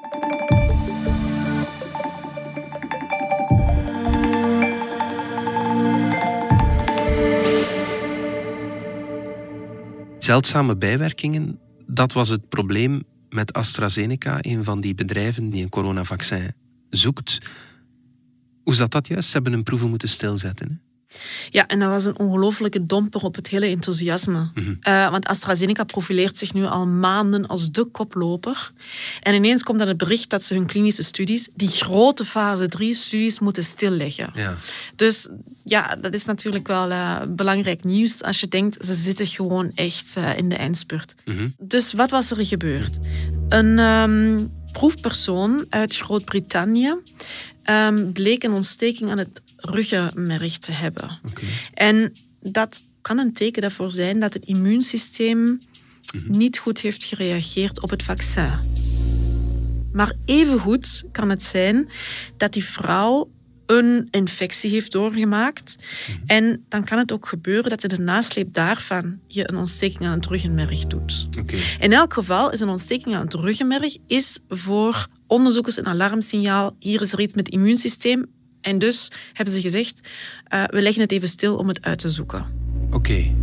Zeldzame 10.18 10.76
bijwerkingen, 10.76 11.58
dat 11.86 12.12
was 12.12 12.28
het 12.28 12.48
probleem 12.48 13.02
met 13.28 13.52
AstraZeneca, 13.52 14.38
een 14.40 14.64
van 14.64 14.80
die 14.80 14.94
bedrijven 14.94 15.50
die 15.50 15.62
een 15.62 15.68
coronavaccin 15.68 16.52
zoekt. 16.90 17.38
Hoe 18.62 18.74
zat 18.74 18.90
dat 18.90 19.06
juist? 19.08 19.26
Ze 19.28 19.34
hebben 19.34 19.52
hun 19.52 19.62
proeven 19.62 19.88
moeten 19.88 20.08
stilzetten. 20.08 20.68
Hè? 20.68 20.92
Ja, 21.50 21.66
en 21.66 21.78
dat 21.78 21.88
was 21.88 22.04
een 22.04 22.18
ongelofelijke 22.18 22.86
domper 22.86 23.22
op 23.22 23.34
het 23.34 23.48
hele 23.48 23.66
enthousiasme. 23.66 24.50
Eh, 24.80 25.10
want 25.10 25.26
AstraZeneca 25.26 25.84
profileert 25.84 26.36
zich 26.36 26.54
nu 26.54 26.64
al 26.64 26.86
maanden 26.86 27.46
als 27.46 27.70
de 27.70 27.84
koploper. 27.84 28.72
En 29.20 29.34
ineens 29.34 29.62
komt 29.62 29.78
dan 29.78 29.88
het 29.88 29.96
bericht 29.96 30.30
dat 30.30 30.42
ze 30.42 30.54
hun 30.54 30.66
klinische 30.66 31.02
studies, 31.02 31.50
die 31.54 31.68
grote 31.68 32.24
fase 32.24 32.68
3-studies, 32.68 33.38
moeten 33.38 33.64
stilleggen. 33.64 34.30
Ja. 34.34 34.56
Dus 34.96 35.28
ja, 35.64 35.96
dat 35.96 36.14
is 36.14 36.24
natuurlijk 36.24 36.66
wel 36.66 36.90
eh, 36.90 37.22
belangrijk 37.28 37.84
nieuws 37.84 38.22
als 38.22 38.40
je 38.40 38.48
denkt, 38.48 38.84
ze 38.84 38.94
zitten 38.94 39.26
gewoon 39.26 39.72
echt 39.74 40.16
eh, 40.16 40.38
in 40.38 40.48
de 40.48 40.56
eindspurt. 40.56 41.14
Mhm. 41.24 41.48
Dus 41.58 41.92
wat 41.92 42.10
was 42.10 42.30
er 42.30 42.44
gebeurd? 42.44 42.98
Een 43.48 43.78
ehm, 43.78 44.46
proefpersoon 44.72 45.66
uit 45.68 45.96
Groot-Brittannië 45.96 46.94
ehm, 47.64 48.12
bleek 48.12 48.42
een 48.42 48.52
ontsteking 48.52 49.10
aan 49.10 49.18
het 49.18 49.42
ruggenmerg 49.56 50.58
te 50.58 50.72
hebben. 50.72 51.20
En 51.74 52.12
dat 52.40 52.82
kan 53.00 53.18
een 53.18 53.32
teken 53.32 53.62
daarvoor 53.62 53.90
zijn 53.90 54.20
dat 54.20 54.32
het 54.32 54.44
immuunsysteem 54.44 55.60
niet 56.26 56.58
goed 56.58 56.80
heeft 56.80 57.04
gereageerd 57.04 57.80
op 57.80 57.90
het 57.90 58.02
vaccin. 58.02 58.48
Maar 59.92 60.12
evengoed 60.24 61.04
kan 61.12 61.30
het 61.30 61.42
zijn 61.42 61.88
dat 62.36 62.52
die 62.52 62.64
vrouw 62.64 63.30
een 63.66 64.08
infectie 64.10 64.70
heeft 64.70 64.92
doorgemaakt. 64.92 65.76
En 66.26 66.64
dan 66.68 66.84
kan 66.84 66.98
het 66.98 67.12
ook 67.12 67.28
gebeuren 67.28 67.70
dat 67.70 67.82
in 67.82 67.88
de 67.88 67.98
nasleep 67.98 68.54
daarvan 68.54 69.18
je 69.26 69.48
een 69.48 69.56
ontsteking 69.56 70.08
aan 70.08 70.14
het 70.14 70.26
ruggenmerg 70.26 70.86
doet. 70.86 71.28
In 71.78 71.92
elk 71.92 72.14
geval 72.14 72.50
is 72.50 72.60
een 72.60 72.68
ontsteking 72.68 73.14
aan 73.14 73.24
het 73.24 73.34
ruggenmerg 73.34 73.96
is 74.06 74.38
voor 74.48 75.06
onderzoekers 75.26 75.76
een 75.76 75.86
alarmsignaal. 75.86 76.76
Hier 76.78 77.02
is 77.02 77.12
er 77.12 77.20
iets 77.20 77.34
met 77.34 77.46
het 77.46 77.54
immuunsysteem. 77.54 78.26
En 78.60 78.78
dus 78.78 79.10
hebben 79.32 79.54
ze 79.54 79.60
gezegd, 79.60 80.00
eh, 80.44 80.64
we 80.66 80.82
leggen 80.82 81.02
het 81.02 81.12
even 81.12 81.28
stil 81.28 81.56
om 81.56 81.68
het 81.68 81.82
uit 81.82 81.98
te 81.98 82.10
zoeken. 82.10 82.46
Oké. 82.90 83.34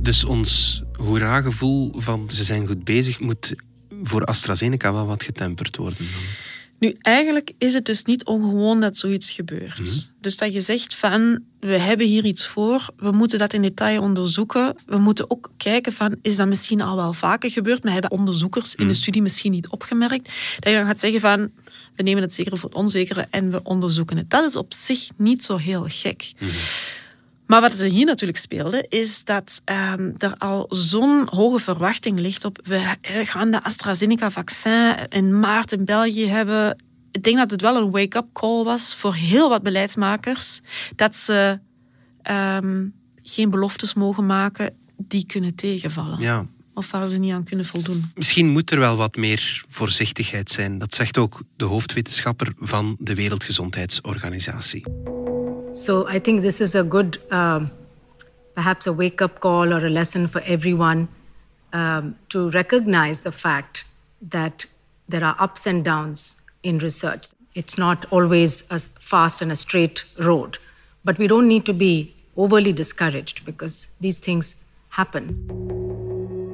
Dus 0.00 0.24
ons 0.24 0.82
hoera-gevoel 0.92 1.92
van 1.96 2.30
ze 2.30 2.44
zijn 2.44 2.66
goed 2.66 2.84
bezig 2.84 3.20
moet 3.20 3.54
voor 4.02 4.24
AstraZeneca 4.24 4.92
wel 4.92 5.06
wat 5.06 5.22
getemperd 5.22 5.76
worden. 5.76 5.98
dan. 5.98 6.47
Nu, 6.78 6.96
eigenlijk 7.00 7.52
is 7.58 7.74
het 7.74 7.84
dus 7.84 8.04
niet 8.04 8.24
ongewoon 8.24 8.80
dat 8.80 8.96
zoiets 8.96 9.30
gebeurt. 9.30 10.10
Dus 10.20 10.36
dat 10.36 10.52
je 10.52 10.60
zegt 10.60 10.94
van, 10.94 11.42
we 11.60 11.78
hebben 11.78 12.06
hier 12.06 12.24
iets 12.24 12.46
voor, 12.46 12.88
we 12.96 13.10
moeten 13.10 13.38
dat 13.38 13.52
in 13.52 13.62
detail 13.62 14.02
onderzoeken. 14.02 14.76
We 14.86 14.98
moeten 14.98 15.30
ook 15.30 15.50
kijken 15.56 15.92
van, 15.92 16.16
is 16.22 16.36
dat 16.36 16.46
misschien 16.46 16.80
al 16.80 16.96
wel 16.96 17.12
vaker 17.12 17.50
gebeurd, 17.50 17.82
maar 17.82 17.92
hebben 17.92 18.10
onderzoekers 18.10 18.74
in 18.74 18.86
de 18.86 18.94
studie 18.94 19.22
misschien 19.22 19.52
niet 19.52 19.68
opgemerkt? 19.68 20.24
Dat 20.58 20.72
je 20.72 20.78
dan 20.78 20.86
gaat 20.86 20.98
zeggen 20.98 21.20
van, 21.20 21.50
we 21.96 22.02
nemen 22.02 22.22
het 22.22 22.32
zekere 22.32 22.56
voor 22.56 22.68
het 22.68 22.78
onzekere 22.78 23.26
en 23.30 23.50
we 23.50 23.62
onderzoeken 23.62 24.16
het. 24.16 24.30
Dat 24.30 24.44
is 24.44 24.56
op 24.56 24.74
zich 24.74 25.08
niet 25.16 25.44
zo 25.44 25.56
heel 25.56 25.84
gek. 25.88 26.32
Maar 27.48 27.60
wat 27.60 27.78
er 27.78 27.90
hier 27.90 28.06
natuurlijk 28.06 28.38
speelde, 28.38 28.86
is 28.88 29.24
dat 29.24 29.62
ehm, 29.64 30.12
er 30.18 30.34
al 30.38 30.66
zo'n 30.68 31.28
hoge 31.30 31.58
verwachting 31.58 32.18
ligt 32.18 32.44
op. 32.44 32.58
We 32.62 32.96
gaan 33.24 33.50
de 33.50 33.62
AstraZeneca-vaccin 33.62 35.08
in 35.08 35.40
maart 35.40 35.72
in 35.72 35.84
België 35.84 36.26
hebben. 36.26 36.82
Ik 37.10 37.22
denk 37.22 37.36
dat 37.36 37.50
het 37.50 37.60
wel 37.60 37.76
een 37.76 37.90
wake-up 37.90 38.26
call 38.32 38.64
was 38.64 38.94
voor 38.94 39.14
heel 39.14 39.48
wat 39.48 39.62
beleidsmakers. 39.62 40.60
Dat 40.96 41.16
ze 41.16 41.58
ehm, 42.22 42.86
geen 43.22 43.50
beloftes 43.50 43.94
mogen 43.94 44.26
maken 44.26 44.74
die 44.96 45.26
kunnen 45.26 45.54
tegenvallen. 45.54 46.20
Ja. 46.20 46.46
Of 46.74 46.90
waar 46.90 47.06
ze 47.06 47.18
niet 47.18 47.32
aan 47.32 47.44
kunnen 47.44 47.66
voldoen. 47.66 48.10
Misschien 48.14 48.48
moet 48.48 48.70
er 48.70 48.78
wel 48.78 48.96
wat 48.96 49.16
meer 49.16 49.64
voorzichtigheid 49.68 50.50
zijn. 50.50 50.78
Dat 50.78 50.94
zegt 50.94 51.18
ook 51.18 51.42
de 51.56 51.64
hoofdwetenschapper 51.64 52.52
van 52.56 52.96
de 52.98 53.14
Wereldgezondheidsorganisatie. 53.14 54.84
So 55.78 56.08
I 56.08 56.18
think 56.18 56.42
this 56.42 56.60
is 56.60 56.74
a 56.74 56.82
good, 56.82 57.18
um, 57.30 57.70
perhaps 58.56 58.88
a 58.88 58.92
wake 58.92 59.22
up 59.22 59.38
call 59.38 59.72
or 59.72 59.86
a 59.86 59.88
lesson 59.88 60.26
for 60.26 60.40
everyone 60.44 61.06
um, 61.72 62.16
to 62.30 62.50
recognize 62.50 63.20
the 63.20 63.30
fact 63.30 63.84
that 64.20 64.66
there 65.08 65.22
are 65.22 65.36
ups 65.38 65.66
and 65.66 65.84
downs 65.84 66.36
in 66.64 66.78
research. 66.78 67.28
It's 67.54 67.78
not 67.78 68.06
always 68.10 68.68
a 68.72 68.80
fast 68.80 69.40
and 69.40 69.52
a 69.52 69.56
straight 69.56 70.04
road, 70.18 70.58
but 71.04 71.16
we 71.16 71.28
don't 71.28 71.46
need 71.46 71.64
to 71.66 71.72
be 71.72 72.12
overly 72.36 72.72
discouraged 72.72 73.44
because 73.44 73.94
these 74.00 74.18
things 74.18 74.56
happen. 74.88 75.46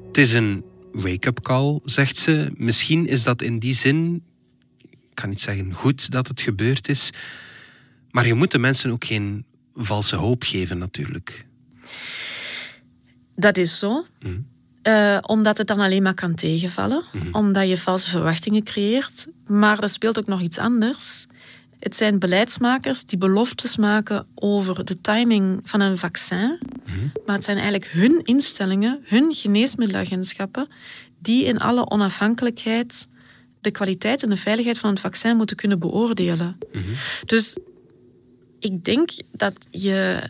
Het 0.07 0.19
is 0.19 0.33
een 0.33 0.64
wake-up 0.93 1.40
call, 1.43 1.81
zegt 1.85 2.16
ze. 2.16 2.50
Misschien 2.57 3.07
is 3.07 3.23
dat 3.23 3.43
in 3.43 3.59
die 3.59 3.75
zin, 3.75 4.23
ik 4.90 4.99
kan 5.14 5.28
niet 5.28 5.40
zeggen 5.40 5.75
goed 5.75 6.11
dat 6.11 6.28
het 6.28 6.40
gebeurd 6.40 6.88
is, 6.88 7.12
maar 8.14 8.26
je 8.26 8.35
moet 8.35 8.50
de 8.50 8.59
mensen 8.59 8.90
ook 8.90 9.04
geen 9.04 9.44
valse 9.73 10.16
hoop 10.16 10.42
geven 10.42 10.78
natuurlijk. 10.78 11.47
Dat 13.37 13.56
is 13.56 13.78
zo. 13.78 14.06
Uh, 14.83 15.18
omdat 15.21 15.59
het 15.59 15.66
dan 15.66 15.80
alleen 15.80 16.02
maar 16.02 16.14
kan 16.14 16.35
tegenvallen, 16.35 17.04
omdat 17.33 17.68
je 17.68 17.78
valse 17.78 18.11
verwachtingen 18.11 18.62
creëert. 18.62 19.26
Maar 19.47 19.78
er 19.78 19.88
speelt 19.88 20.18
ook 20.18 20.26
nog 20.26 20.40
iets 20.40 20.59
anders. 20.59 21.26
Het 21.78 21.97
zijn 21.97 22.18
beleidsmakers 22.18 23.06
die 23.06 23.18
beloftes 23.18 23.76
maken 23.76 24.26
over 24.35 24.85
de 24.85 25.00
timing 25.00 25.61
van 25.62 25.80
een 25.80 25.99
vaccin. 25.99 26.59
Maar 27.26 27.35
het 27.35 27.44
zijn 27.44 27.56
eigenlijk 27.56 27.90
hun 27.90 28.21
instellingen, 28.23 29.00
hun 29.04 29.35
geneesmiddelagentschappen, 29.35 30.68
die 31.18 31.44
in 31.44 31.59
alle 31.59 31.90
onafhankelijkheid 31.90 33.09
de 33.61 33.71
kwaliteit 33.71 34.23
en 34.23 34.30
de 34.30 34.37
veiligheid 34.37 34.78
van 34.78 34.90
het 34.90 35.00
vaccin 35.00 35.37
moeten 35.37 35.56
kunnen 35.56 35.78
beoordelen. 35.78 36.59
Dus 37.26 37.59
ik 38.64 38.85
denk 38.85 39.11
dat 39.33 39.54
je 39.71 40.28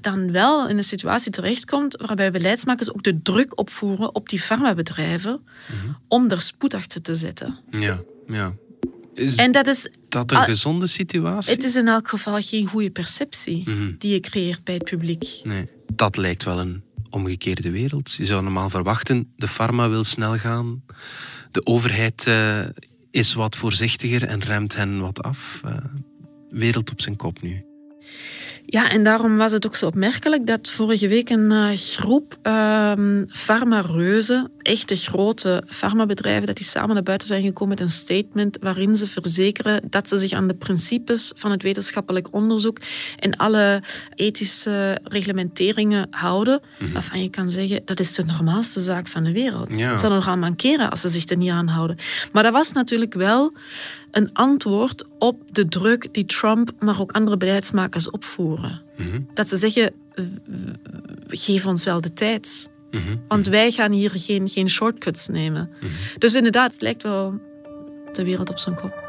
dan 0.00 0.32
wel 0.32 0.68
in 0.68 0.76
een 0.76 0.84
situatie 0.84 1.30
terechtkomt 1.30 1.96
waarbij 2.06 2.30
beleidsmakers 2.30 2.92
ook 2.92 3.02
de 3.02 3.22
druk 3.22 3.58
opvoeren 3.58 4.14
op 4.14 4.28
die 4.28 4.40
farmabedrijven 4.40 5.46
om 6.08 6.30
er 6.30 6.40
spoed 6.40 6.74
achter 6.74 7.02
te 7.02 7.14
zetten. 7.14 7.58
Ja, 7.70 8.00
ja. 8.26 8.54
Is 9.14 9.36
en 9.36 9.52
dat 9.52 9.66
is 9.66 9.90
dat 10.08 10.32
een 10.32 10.42
gezonde 10.42 10.86
situatie? 10.86 11.54
Het 11.54 11.64
is 11.64 11.76
in 11.76 11.88
elk 11.88 12.08
geval 12.08 12.42
geen 12.42 12.66
goede 12.66 12.90
perceptie 12.90 13.62
mhm. 13.70 13.92
die 13.98 14.12
je 14.12 14.20
creëert 14.20 14.64
bij 14.64 14.74
het 14.74 14.84
publiek. 14.84 15.40
Nee, 15.44 15.68
dat 15.92 16.16
lijkt 16.16 16.44
wel 16.44 16.60
een 16.60 16.82
omgekeerde 17.10 17.70
wereld. 17.70 18.12
Je 18.12 18.26
zou 18.26 18.42
normaal 18.42 18.70
verwachten, 18.70 19.32
de 19.36 19.48
farma 19.48 19.88
wil 19.88 20.04
snel 20.04 20.36
gaan, 20.36 20.82
de 21.50 21.66
overheid 21.66 22.24
uh, 22.28 22.60
is 23.10 23.34
wat 23.34 23.56
voorzichtiger 23.56 24.24
en 24.24 24.42
remt 24.42 24.76
hen 24.76 25.00
wat 25.00 25.22
af. 25.22 25.60
Uh, 25.64 25.72
wereld 26.56 26.90
op 26.90 27.00
zijn 27.00 27.16
kop 27.16 27.42
nu. 27.42 27.64
Ja, 28.68 28.90
en 28.90 29.04
daarom 29.04 29.36
was 29.36 29.52
het 29.52 29.66
ook 29.66 29.76
zo 29.76 29.86
opmerkelijk 29.86 30.46
dat 30.46 30.70
vorige 30.70 31.08
week 31.08 31.30
een 31.30 31.50
uh, 31.50 31.68
groep 31.74 32.38
uh, 32.42 32.92
farmareuzen, 33.28 34.50
echte 34.62 34.96
grote 34.96 35.62
farmabedrijven, 35.66 36.46
dat 36.46 36.56
die 36.56 36.66
samen 36.66 36.94
naar 36.94 37.02
buiten 37.02 37.28
zijn 37.28 37.42
gekomen 37.42 37.68
met 37.68 37.80
een 37.80 37.90
statement 37.90 38.58
waarin 38.60 38.96
ze 38.96 39.06
verzekeren 39.06 39.82
dat 39.90 40.08
ze 40.08 40.18
zich 40.18 40.32
aan 40.32 40.48
de 40.48 40.54
principes 40.54 41.32
van 41.36 41.50
het 41.50 41.62
wetenschappelijk 41.62 42.28
onderzoek 42.30 42.78
en 43.16 43.36
alle 43.36 43.82
ethische 44.14 45.00
reglementeringen 45.02 46.06
houden. 46.10 46.60
Mm 46.78 46.92
Waarvan 46.92 47.22
je 47.22 47.30
kan 47.30 47.50
zeggen, 47.50 47.82
dat 47.84 48.00
is 48.00 48.14
de 48.14 48.24
normaalste 48.24 48.80
zaak 48.80 49.08
van 49.08 49.24
de 49.24 49.32
wereld. 49.32 49.78
Ja. 49.78 49.90
Het 49.90 50.00
zal 50.00 50.10
er 50.10 50.16
nog 50.16 50.28
aan 50.28 50.38
mankeren 50.38 50.90
als 50.90 51.00
ze 51.00 51.08
zich 51.08 51.28
er 51.28 51.36
niet 51.36 51.50
aan 51.50 51.68
houden. 51.68 51.96
Maar 52.32 52.42
dat 52.42 52.52
was 52.52 52.72
natuurlijk 52.72 53.14
wel 53.14 53.52
een 54.10 54.30
antwoord 54.32 55.04
op 55.18 55.40
de 55.50 55.68
druk 55.68 56.14
die 56.14 56.24
Trump, 56.24 56.70
maar 56.78 57.00
ook 57.00 57.12
andere 57.12 57.36
beleidsmakers 57.36 58.10
opvoeren. 58.10 58.55
Mhm. 58.96 59.20
Dat 59.34 59.48
ze 59.48 59.56
zeggen, 59.56 59.92
geef 61.28 61.66
ons 61.66 61.84
wel 61.84 62.00
de 62.00 62.12
tijd. 62.12 62.70
Mhm. 62.90 63.16
Want 63.28 63.46
wij 63.46 63.70
gaan 63.70 63.92
hier 63.92 64.10
geen, 64.14 64.48
geen 64.48 64.70
shortcuts 64.70 65.28
nemen. 65.28 65.70
Mhm. 65.80 65.90
Dus 66.18 66.34
inderdaad, 66.34 66.72
het 66.72 66.82
lijkt 66.82 67.02
wel 67.02 67.40
de 68.12 68.24
wereld 68.24 68.50
op 68.50 68.58
zijn 68.58 68.74
kop. 68.74 69.05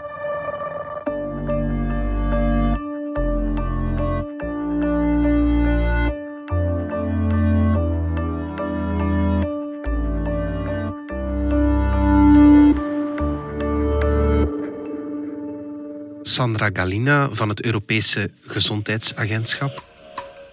Sandra 16.38 16.70
Galina 16.74 17.28
van 17.32 17.50
het 17.50 17.66
Europese 17.66 18.30
Gezondheidsagentschap. 18.42 19.84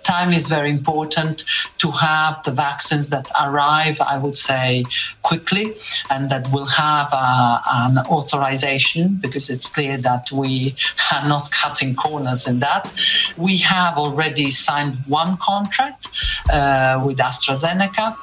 Time 0.02 0.34
is 0.34 0.46
very 0.46 0.68
important 0.68 1.44
to 1.76 1.90
have 1.90 2.42
the 2.42 2.54
vaccines 2.54 3.08
that 3.08 3.30
arrive, 3.34 4.00
I 4.00 4.18
would 4.18 4.36
say, 4.36 4.84
quickly 5.20 5.74
and 6.08 6.30
that 6.30 6.48
will 6.52 6.68
have 6.68 7.08
uh, 7.12 7.58
an 7.66 7.98
authorization 7.98 9.18
because 9.20 9.52
it's 9.52 9.70
clear 9.70 10.02
that 10.02 10.30
we 10.30 10.74
are 11.12 11.28
not 11.28 11.50
cutting 11.62 11.94
corners 11.94 12.46
in 12.46 12.60
that. 12.60 12.84
We 13.36 13.56
have 13.58 13.98
already 13.98 14.50
signed 14.50 14.96
one 15.08 15.36
contract 15.36 16.08
uh, 16.50 17.02
with 17.06 17.18
AstraZeneca. 17.18 18.16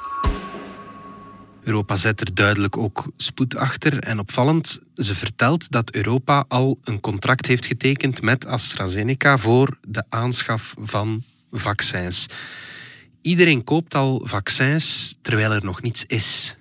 Europa 1.62 1.96
zet 1.96 2.20
er 2.20 2.34
duidelijk 2.34 2.76
ook 2.76 3.12
spoed 3.16 3.56
achter. 3.56 3.98
En 3.98 4.18
opvallend, 4.18 4.80
ze 4.94 5.14
vertelt 5.14 5.70
dat 5.70 5.94
Europa 5.94 6.44
al 6.48 6.78
een 6.84 7.00
contract 7.00 7.46
heeft 7.46 7.64
getekend 7.64 8.22
met 8.22 8.46
AstraZeneca 8.46 9.36
voor 9.38 9.78
de 9.88 10.04
aanschaf 10.08 10.74
van 10.78 11.22
vaccins. 11.50 12.26
Iedereen 13.20 13.64
koopt 13.64 13.94
al 13.94 14.20
vaccins 14.24 15.18
terwijl 15.22 15.52
er 15.52 15.64
nog 15.64 15.82
niets 15.82 16.04
is. 16.06 16.56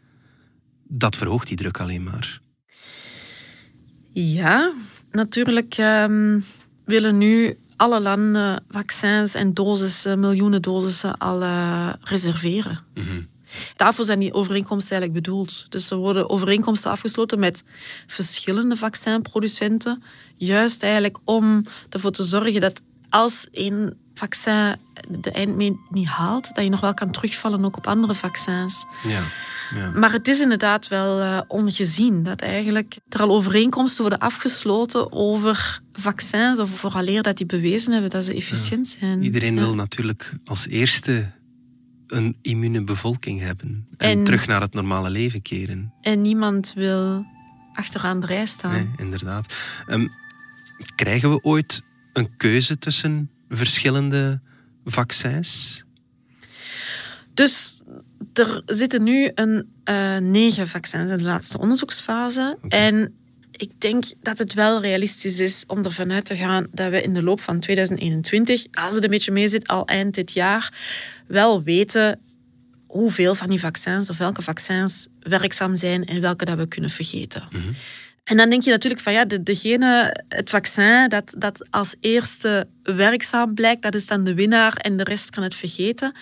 Dat 0.87 1.15
verhoogt 1.15 1.47
die 1.47 1.57
druk 1.57 1.79
alleen 1.79 2.03
maar. 2.03 2.41
Ja, 4.13 4.73
natuurlijk 5.11 5.77
um, 5.77 6.43
willen 6.85 7.17
nu 7.17 7.57
alle 7.75 7.99
landen 7.99 8.63
vaccins 8.69 9.35
en 9.35 9.53
dosissen, 9.53 10.19
miljoenen 10.19 10.61
dosissen 10.61 11.17
al 11.17 11.41
uh, 11.41 11.93
reserveren. 12.01 12.79
Mm 12.93 13.29
Daarvoor 13.75 14.05
zijn 14.05 14.19
die 14.19 14.33
overeenkomsten 14.33 14.97
eigenlijk 14.97 15.25
bedoeld. 15.25 15.65
Dus 15.69 15.89
er 15.89 15.97
worden 15.97 16.29
overeenkomsten 16.29 16.91
afgesloten 16.91 17.39
met 17.39 17.63
verschillende 18.07 18.75
vaccinproducenten. 18.75 20.03
Juist 20.37 20.83
eigenlijk 20.83 21.17
om 21.23 21.65
ervoor 21.89 22.11
te 22.11 22.23
zorgen 22.23 22.61
dat 22.61 22.81
als 23.09 23.47
een 23.51 23.93
vaccin 24.13 24.75
de 25.07 25.31
eindmeet 25.31 25.75
niet 25.89 26.07
haalt, 26.07 26.55
dat 26.55 26.63
je 26.63 26.69
nog 26.69 26.79
wel 26.79 26.93
kan 26.93 27.11
terugvallen 27.11 27.65
ook 27.65 27.77
op 27.77 27.87
andere 27.87 28.15
vaccins. 28.15 28.85
Ja, 29.07 29.21
ja. 29.75 29.91
Maar 29.95 30.11
het 30.11 30.27
is 30.27 30.39
inderdaad 30.39 30.87
wel 30.87 31.19
uh, 31.19 31.41
ongezien 31.47 32.23
dat 32.23 32.41
eigenlijk 32.41 32.97
er 33.09 33.21
al 33.21 33.29
overeenkomsten 33.29 34.01
worden 34.01 34.19
afgesloten 34.19 35.11
over 35.11 35.81
vaccins 35.93 36.59
of 36.59 36.69
vooraleer 36.69 37.23
dat 37.23 37.37
die 37.37 37.45
bewezen 37.45 37.91
hebben 37.91 38.09
dat 38.09 38.25
ze 38.25 38.33
efficiënt 38.33 38.87
zijn. 38.87 39.23
Iedereen 39.23 39.55
wil 39.55 39.75
natuurlijk 39.75 40.33
als 40.45 40.67
eerste 40.67 41.31
een 42.11 42.37
immune 42.41 42.83
bevolking 42.83 43.39
hebben 43.39 43.87
en, 43.97 44.23
terug 44.23 44.47
naar 44.47 44.61
het 44.61 44.73
normale 44.73 45.09
leven 45.09 45.41
keren. 45.41 45.93
En 46.01 46.21
niemand 46.21 46.73
wil 46.75 47.25
achteraan 47.73 48.19
de 48.19 48.25
rij 48.25 48.45
staan. 48.45 48.71
Nee, 48.71 48.89
inderdaad. 48.95 49.53
Ehm, 49.87 50.07
krijgen 50.95 51.29
we 51.29 51.43
ooit 51.43 51.81
een 52.13 52.35
keuze 52.37 52.77
tussen 52.77 53.29
verschillende 53.49 54.41
vaccins? 54.85 55.83
Dus 57.33 57.81
er 58.33 58.61
zitten 58.65 59.03
nu 59.03 59.31
een, 59.35 59.69
uh, 59.85 60.17
negen 60.17 60.67
vaccins 60.67 61.11
in 61.11 61.17
de 61.17 61.23
laatste 61.23 61.59
onderzoeksfase. 61.59 62.57
En 62.67 63.15
ik 63.51 63.81
denk 63.81 64.03
dat 64.21 64.37
het 64.37 64.53
wel 64.53 64.81
realistisch 64.81 65.39
is 65.39 65.63
om 65.67 65.83
ervan 65.83 66.11
uit 66.11 66.25
te 66.25 66.35
gaan 66.35 66.67
dat 66.71 66.89
we 66.91 67.01
in 67.01 67.13
de 67.13 67.23
loop 67.23 67.41
van 67.41 67.59
2021, 67.59 68.65
als 68.71 68.95
het 68.95 69.03
een 69.03 69.09
beetje 69.09 69.31
mee 69.31 69.47
zit, 69.47 69.67
al 69.67 69.85
eind 69.85 70.15
dit 70.15 70.31
jaar, 70.31 70.73
wel 71.31 71.63
weten 71.63 72.19
hoeveel 72.87 73.35
van 73.35 73.49
die 73.49 73.59
vaccins 73.59 74.09
of 74.09 74.17
welke 74.17 74.41
vaccins 74.41 75.07
werkzaam 75.19 75.75
zijn 75.75 76.05
en 76.05 76.21
welke 76.21 76.45
dat 76.45 76.57
we 76.57 76.67
kunnen 76.67 76.89
vergeten. 76.89 77.47
Mhm. 77.49 77.71
En 78.23 78.37
dan 78.37 78.49
denk 78.49 78.63
je 78.63 78.69
natuurlijk 78.69 79.01
van 79.01 79.13
ja, 79.13 79.25
de, 79.25 79.43
degene, 79.43 80.21
het 80.27 80.49
vaccin 80.49 81.09
dat, 81.09 81.33
dat 81.37 81.67
als 81.69 81.95
eerste 81.99 82.67
werkzaam 82.83 83.53
blijkt, 83.53 83.81
dat 83.81 83.95
is 83.95 84.07
dan 84.07 84.23
de 84.23 84.33
winnaar 84.33 84.73
en 84.75 84.97
de 84.97 85.03
rest 85.03 85.29
kan 85.29 85.43
het 85.43 85.55
vergeten. 85.55 86.15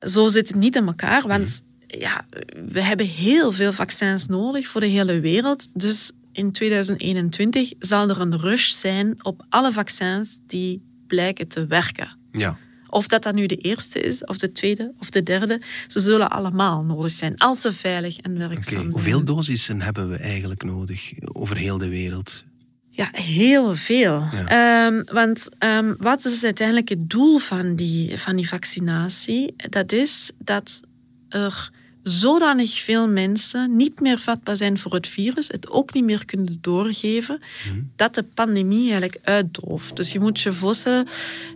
Zo 0.00 0.28
zit 0.28 0.48
het 0.48 0.56
niet 0.56 0.76
in 0.76 0.86
elkaar, 0.86 1.26
want 1.26 1.64
mhm. 1.88 2.00
ja, 2.00 2.24
we 2.68 2.82
hebben 2.82 3.06
heel 3.06 3.52
veel 3.52 3.72
vaccins 3.72 4.26
nodig 4.26 4.66
voor 4.66 4.80
de 4.80 4.86
hele 4.86 5.20
wereld. 5.20 5.70
Dus 5.74 6.12
in 6.32 6.52
2021 6.52 7.72
zal 7.78 8.08
er 8.08 8.20
een 8.20 8.38
rush 8.38 8.70
zijn 8.70 9.24
op 9.24 9.44
alle 9.48 9.72
vaccins 9.72 10.40
die 10.46 10.82
blijken 11.06 11.48
te 11.48 11.66
werken. 11.66 12.18
Ja. 12.32 12.58
Of 12.90 13.06
dat 13.06 13.22
dat 13.22 13.34
nu 13.34 13.46
de 13.46 13.56
eerste 13.56 14.00
is, 14.00 14.24
of 14.24 14.38
de 14.38 14.52
tweede, 14.52 14.92
of 14.98 15.10
de 15.10 15.22
derde. 15.22 15.60
Ze 15.86 16.00
zullen 16.00 16.30
allemaal 16.30 16.84
nodig 16.84 17.12
zijn, 17.12 17.36
als 17.36 17.60
ze 17.60 17.72
veilig 17.72 18.16
en 18.16 18.38
werkzaam 18.38 18.62
zijn. 18.62 18.90
Hoeveel 18.90 19.24
dosissen 19.24 19.80
hebben 19.80 20.10
we 20.10 20.16
eigenlijk 20.16 20.64
nodig 20.64 21.12
over 21.32 21.56
heel 21.56 21.78
de 21.78 21.88
wereld? 21.88 22.44
Ja, 22.90 23.08
heel 23.12 23.76
veel. 23.76 24.22
Ehm, 24.46 25.02
want 25.04 25.48
um, 25.58 25.94
wat 25.98 26.24
is 26.24 26.44
uiteindelijk 26.44 26.88
het 26.88 27.10
doel 27.10 27.38
van 27.38 27.76
die, 27.76 28.18
van 28.18 28.36
die 28.36 28.48
vaccinatie? 28.48 29.54
Dat 29.56 29.92
is 29.92 30.30
dat 30.38 30.80
er 31.28 31.70
zodanig 32.10 32.78
veel 32.78 33.08
mensen 33.08 33.76
niet 33.76 34.00
meer 34.00 34.18
vatbaar 34.18 34.56
zijn 34.56 34.78
voor 34.78 34.94
het 34.94 35.06
virus, 35.06 35.48
het 35.48 35.70
ook 35.70 35.94
niet 35.94 36.04
meer 36.04 36.24
kunnen 36.24 36.58
doorgeven, 36.60 37.40
mhm. 37.68 37.80
dat 37.96 38.14
de 38.14 38.22
pandemie 38.22 38.90
eigenlijk 38.90 39.18
uitdooft. 39.22 39.96
Dus 39.96 40.12
je 40.12 40.20
moet 40.20 40.40
je 40.40 40.52
voorstellen, 40.52 41.06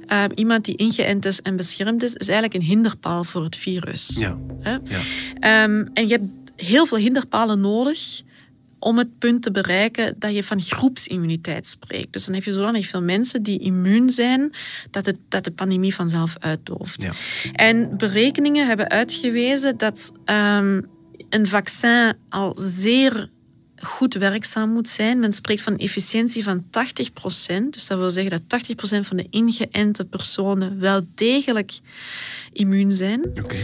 uh, 0.08 0.24
iemand 0.34 0.64
die 0.64 0.76
ingeënt 0.76 1.26
is 1.26 1.42
en 1.42 1.56
beschermd 1.56 2.02
is, 2.02 2.14
is 2.14 2.28
eigenlijk 2.28 2.54
een 2.54 2.68
hinderpaal 2.68 3.24
voor 3.24 3.44
het 3.44 3.56
virus. 3.56 4.16
Ja. 4.18 4.38
ja. 4.62 4.80
Um, 5.64 5.90
en 5.92 6.08
je 6.08 6.14
hebt 6.14 6.52
heel 6.56 6.86
veel 6.86 6.98
hinderpalen 6.98 7.60
nodig 7.60 8.22
om 8.84 8.98
het 8.98 9.18
punt 9.18 9.42
te 9.42 9.50
bereiken 9.50 10.14
dat 10.18 10.34
je 10.34 10.42
van 10.42 10.62
groepsimmuniteit 10.62 11.66
spreekt. 11.66 12.12
Dus 12.12 12.24
dan 12.24 12.34
heb 12.34 12.44
je 12.44 12.52
zodanig 12.52 12.86
veel 12.86 13.02
mensen 13.02 13.42
die 13.42 13.58
immuun 13.58 14.10
zijn 14.10 14.54
dat, 14.90 15.06
het, 15.06 15.16
dat 15.28 15.44
de 15.44 15.50
pandemie 15.50 15.94
vanzelf 15.94 16.36
uitdooft. 16.38 17.02
Ja. 17.02 17.12
En 17.52 17.96
berekeningen 17.96 18.66
hebben 18.66 18.88
uitgewezen 18.88 19.76
dat 19.76 20.12
ehm, 20.24 20.80
een 21.28 21.46
vaccin 21.46 22.14
al 22.28 22.54
zeer 22.58 23.30
goed 23.76 24.14
werkzaam 24.14 24.70
moet 24.70 24.88
zijn. 24.88 25.18
Men 25.18 25.32
spreekt 25.32 25.62
van 25.62 25.72
een 25.72 25.78
efficiëntie 25.78 26.42
van 26.42 26.64
80%. 26.64 26.66
Dus 27.70 27.86
dat 27.86 27.98
wil 27.98 28.10
zeggen 28.10 28.42
dat 28.48 28.62
80% 28.62 28.74
van 29.00 29.16
de 29.16 29.26
ingeënte 29.30 30.04
personen 30.04 30.80
wel 30.80 31.00
degelijk 31.14 31.72
immuun 32.52 32.92
zijn. 32.92 33.30
Oké. 33.42 33.56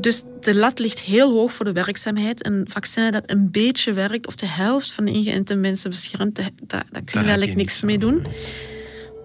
Dus 0.00 0.24
de 0.40 0.54
lat 0.54 0.78
ligt 0.78 1.00
heel 1.00 1.32
hoog 1.32 1.52
voor 1.52 1.64
de 1.64 1.72
werkzaamheid. 1.72 2.46
Een 2.46 2.66
vaccin 2.70 3.12
dat 3.12 3.22
een 3.26 3.50
beetje 3.50 3.92
werkt, 3.92 4.26
of 4.26 4.34
de 4.34 4.46
helft 4.46 4.92
van 4.92 5.04
de 5.04 5.12
ingeënte 5.12 5.54
mensen 5.54 5.90
beschermt, 5.90 6.36
daar, 6.36 6.50
daar 6.66 6.84
kun 6.90 7.02
je 7.04 7.12
Daar 7.12 7.24
eigenlijk 7.24 7.56
niks 7.56 7.82
mee 7.82 7.98
doen. 7.98 8.26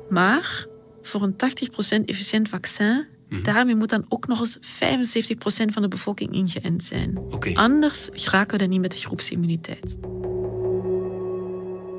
Maar 0.10 0.66
voor 1.02 1.22
een 1.22 1.36
80% 1.36 2.06
efficiënt 2.06 2.50
vaccin, 2.50 3.06
Mhm. 3.30 3.44
daarmee 3.44 3.76
moet 3.76 3.90
dan 3.90 4.06
ook 4.10 4.28
nog 4.28 4.40
eens 4.40 4.58
75% 4.62 5.74
van 5.74 5.82
de 5.82 5.88
bevolking 5.88 6.34
ingeënt 6.34 6.84
zijn. 6.84 7.20
Anders 7.54 8.10
geraken 8.12 8.58
we 8.58 8.64
er 8.64 8.70
niet 8.70 8.82
met 8.82 8.92
de 8.92 8.98
groepsimmuniteit. 8.98 9.98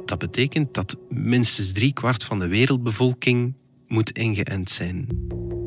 Dat 0.04 0.18
betekent 0.18 0.74
dat 0.74 0.96
minstens 1.08 1.72
drie 1.72 1.92
kwart 1.92 2.24
van 2.24 2.38
de 2.38 2.48
wereldbevolking 2.48 3.54
moet 3.86 4.10
ingeënt 4.10 4.70
zijn. 4.70 5.06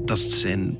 Dat 0.05 0.19
zijn 0.19 0.77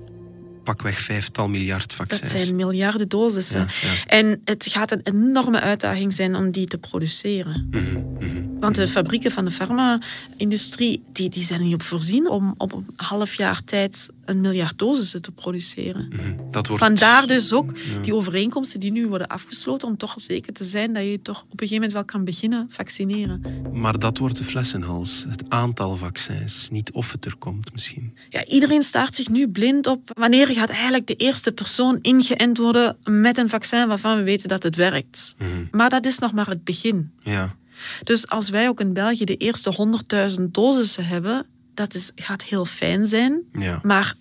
pakweg 0.76 1.00
vijftal 1.00 1.48
miljard 1.48 1.88
Dat 1.98 2.08
vaccins. 2.08 2.32
zijn 2.44 2.56
miljarden. 2.56 3.10
Ja, 3.50 3.60
ja. 3.82 4.06
En 4.06 4.42
het 4.46 4.66
gaat 4.70 4.92
een 4.92 5.02
enorme 5.04 5.60
uitdaging 5.60 6.14
zijn 6.14 6.36
om 6.36 6.52
die 6.52 6.68
te 6.68 6.78
produceren. 6.78 7.68
Mhm, 7.72 8.00
mhm. 8.20 8.49
Want 8.60 8.76
de 8.76 8.88
fabrieken 8.88 9.32
van 9.32 9.46
de 9.46 9.52
farma-industrie 9.52 11.04
die, 11.12 11.30
die 11.30 11.44
zijn 11.44 11.60
er 11.60 11.66
niet 11.66 11.74
op 11.74 11.82
voorzien 11.82 12.30
om 12.30 12.54
op 12.58 12.74
een 12.74 12.86
half 12.96 13.34
jaar 13.34 13.64
tijd 13.64 14.10
een 14.26 14.42
miljard 14.42 14.78
dosissen 14.78 15.22
te 15.22 15.32
produceren. 15.32 16.08
Mhm. 16.10 16.52
Dat 16.52 16.68
wordt... 16.68 16.84
Vandaar 16.84 17.28
dus 17.28 17.54
ook 17.54 17.74
die 18.02 18.16
overeenkomsten 18.16 18.80
die 18.80 18.92
nu 18.92 19.08
worden 19.08 19.28
afgesloten 19.28 19.88
om 19.88 19.98
toch 19.98 20.16
zeker 20.18 20.54
te 20.54 20.64
zijn 20.64 20.94
dat 20.94 21.04
je 21.04 21.22
toch 21.22 21.38
op 21.38 21.52
een 21.52 21.68
gegeven 21.68 21.76
moment 21.76 21.94
wel 21.94 22.06
kan 22.06 22.24
beginnen 22.24 22.68
vaccineren. 22.70 23.42
Maar 23.74 24.00
dat 24.00 24.18
wordt 24.18 24.38
de 24.38 24.44
flessenhals. 24.44 25.26
Het 25.30 25.44
aantal 25.50 25.96
vaccins. 25.96 26.70
Niet 26.72 26.92
of 26.92 27.12
het 27.12 27.26
er 27.26 27.36
komt 27.38 27.72
misschien. 27.72 28.18
Ja, 28.30 28.46
iedereen 28.46 28.84
staart 28.84 29.16
zich 29.16 29.30
nu 29.30 29.50
blind 29.50 29.88
op 29.88 30.12
wanneer 30.14 30.48
gaat 30.48 30.70
eigenlijk 30.70 31.08
de 31.08 31.16
eerste 31.16 31.52
persoon 31.52 32.00
ingeënt 32.02 32.58
worden 32.58 32.98
met 33.04 33.38
een 33.38 33.50
vaccin 33.50 33.88
waarvan 33.88 34.18
we 34.18 34.24
weten 34.24 34.50
dat 34.50 34.64
het 34.64 34.76
werkt. 34.76 35.36
Mhm. 35.38 35.48
Maar 35.72 35.90
dat 35.90 36.06
is 36.06 36.20
nog 36.20 36.34
maar 36.34 36.48
het 36.48 36.64
begin. 36.64 37.12
Ja. 37.24 37.58
Dus 38.04 38.28
als 38.30 38.50
wij 38.50 38.68
ook 38.68 38.80
in 38.80 38.94
België 38.94 39.26
de 39.26 39.38
eerste 39.38 40.00
100.000 40.38 40.44
dosissen 40.44 41.06
hebben, 41.06 41.46
dat 41.74 41.94
is, 41.94 42.12
gaat 42.16 42.44
heel 42.44 42.66
fijn 42.66 43.06
zijn. 43.06 43.44
Ja. 43.52 43.80
Maar 43.84 44.16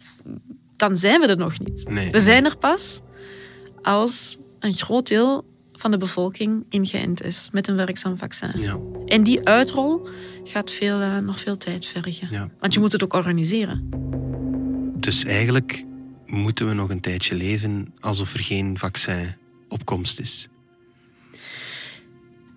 dan 0.76 0.96
zijn 0.96 1.20
we 1.20 1.26
er 1.26 1.36
nog 1.36 1.58
niet. 1.58 1.88
Nee. 1.88 2.10
We 2.10 2.20
zijn 2.20 2.44
er 2.44 2.56
pas 2.56 3.00
als 3.82 4.36
een 4.58 4.74
groot 4.74 5.08
deel 5.08 5.44
van 5.72 5.90
de 5.90 5.98
bevolking 5.98 6.64
ingeënt 6.68 7.22
is 7.22 7.48
met 7.52 7.68
een 7.68 7.76
werkzaam 7.76 8.18
vaccin. 8.18 8.52
Ja. 8.60 8.78
En 9.06 9.22
die 9.22 9.44
uitrol 9.44 10.08
gaat 10.44 10.70
veel, 10.70 11.00
eh, 11.00 11.18
nog 11.18 11.40
veel 11.40 11.56
tijd 11.56 11.86
vergen. 11.86 12.28
Ja. 12.30 12.50
Want 12.60 12.74
je 12.74 12.80
moet 12.80 12.92
het 12.92 13.02
ook 13.02 13.12
organiseren. 13.12 13.88
Dus 14.96 15.24
eigenlijk 15.24 15.84
moeten 16.26 16.68
we 16.68 16.74
nog 16.74 16.90
een 16.90 17.00
tijdje 17.00 17.34
leven 17.34 17.94
alsof 18.00 18.34
er 18.34 18.42
geen 18.42 18.78
vaccin 18.78 19.34
op 19.68 19.84
komst 19.84 20.20
is. 20.20 20.48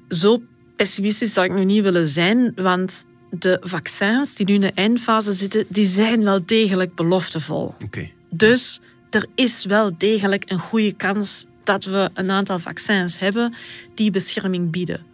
Zo 0.08 0.42
pessimistisch 0.82 1.34
zou 1.34 1.46
ik 1.46 1.54
nu 1.54 1.66
niet 1.66 1.84
willen 1.84 2.08
zijn, 2.08 2.52
want 2.56 3.08
de 3.30 3.58
vaccins 3.62 4.36
die 4.36 4.46
nu 4.46 4.54
in 4.54 4.62
de 4.62 4.72
eindfase 4.72 5.32
zitten, 5.32 5.66
die 5.68 5.86
zijn 5.86 6.24
wel 6.24 6.46
degelijk 6.46 6.96
beloftevol. 6.96 7.76
Oké. 7.84 8.10
Dus 8.30 8.82
er 9.10 9.26
is 9.36 9.66
wel 9.66 9.92
degelijk 9.98 10.44
een 10.48 10.60
goede 10.60 10.92
kans 10.94 11.46
dat 11.64 11.84
we 11.84 12.10
een 12.14 12.32
aantal 12.32 12.60
vaccins 12.60 13.20
hebben 13.20 13.54
die 13.96 14.12
bescherming 14.12 14.72
bieden. 14.72 15.06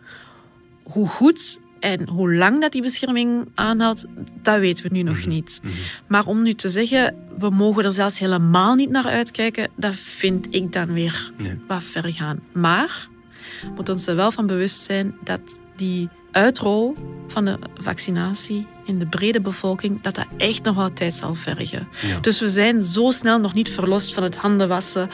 Hoe 0.83 1.07
goed 1.07 1.59
en 1.79 2.07
hoe 2.07 2.33
lang 2.35 2.61
dat 2.61 2.71
die 2.71 2.81
bescherming 2.81 3.47
aanhoudt, 3.55 4.05
dat 4.41 4.59
weten 4.59 4.83
we 4.83 4.89
nu 4.91 5.01
nog 5.01 5.25
niet. 5.25 5.61
Maar 6.07 6.25
om 6.25 6.43
nu 6.43 6.53
te 6.53 6.69
zeggen, 6.69 7.15
we 7.39 7.49
mogen 7.49 7.83
er 7.85 7.93
zelfs 7.93 8.19
helemaal 8.19 8.75
niet 8.75 8.89
naar 8.89 9.07
uitkijken, 9.07 9.69
dat 9.75 9.95
vind 9.95 10.47
ik 10.49 10.73
dan 10.73 10.93
weer 10.93 11.31
Nee. 11.37 11.59
wat 11.67 11.83
ver 11.83 12.13
gaan. 12.13 12.39
Maar 12.53 13.07
we 13.61 13.69
moeten 13.75 13.93
ons 13.93 14.07
er 14.07 14.15
wel 14.15 14.31
van 14.31 14.47
bewust 14.47 14.83
zijn 14.83 15.15
dat 15.23 15.59
die 15.77 16.09
uitrol 16.31 16.95
van 17.27 17.45
de 17.45 17.59
vaccinatie 17.75 18.67
in 18.85 18.99
de 18.99 19.05
brede 19.07 19.41
bevolking, 19.41 20.01
dat 20.01 20.15
dat 20.15 20.25
echt 20.37 20.63
nog 20.63 20.75
wel 20.75 20.93
tijd 20.93 21.13
zal 21.13 21.33
vergen. 21.35 21.87
Ja. 22.01 22.19
Dus 22.19 22.39
we 22.39 22.49
zijn 22.49 22.83
zo 22.83 23.11
snel 23.11 23.39
nog 23.39 23.53
niet 23.53 23.69
verlost 23.69 24.13
van 24.13 24.23
het 24.23 24.35
handen 24.35 24.67
wassen, 24.67 25.09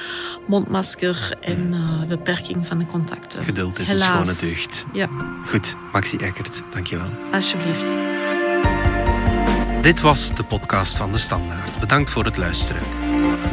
mondmasker 0.48 1.38
en 1.42 1.74
eh, 1.74 2.08
beperking 2.08 2.66
van 2.68 2.78
de 2.78 2.86
contacten. 2.86 3.44
Geduld 3.44 3.80
is 3.80 3.90
een 3.90 3.98
schone 4.00 4.36
deugd. 4.40 4.86
Ja, 4.94 5.10
Goed, 5.48 5.76
Maxi 5.92 6.18
Eckert, 6.18 6.62
dankjewel. 6.74 7.08
alsjeblieft. 7.32 7.94
Dit 9.82 10.02
was 10.02 10.36
de 10.36 10.44
podcast 10.44 10.98
van 10.98 11.12
De 11.12 11.18
Standaard. 11.18 11.80
Bedankt 11.80 12.10
voor 12.10 12.26
het 12.26 12.38
luisteren. 12.38 12.82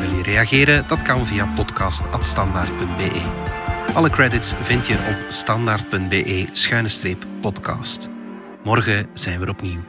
Wil 0.01 0.17
je 0.17 0.23
reageren? 0.23 0.85
Dat 0.89 1.03
kan 1.03 1.27
via 1.27 1.45
podcast.standaard.be. 1.55 3.23
Alle 3.95 4.11
credits 4.11 4.53
vind 4.53 4.87
je 4.87 4.95
op 4.95 5.31
standaard.be-podcast. 5.31 8.09
Morgen 8.65 9.07
zijn 9.15 9.41
we 9.41 9.49
opnieuw. 9.49 9.81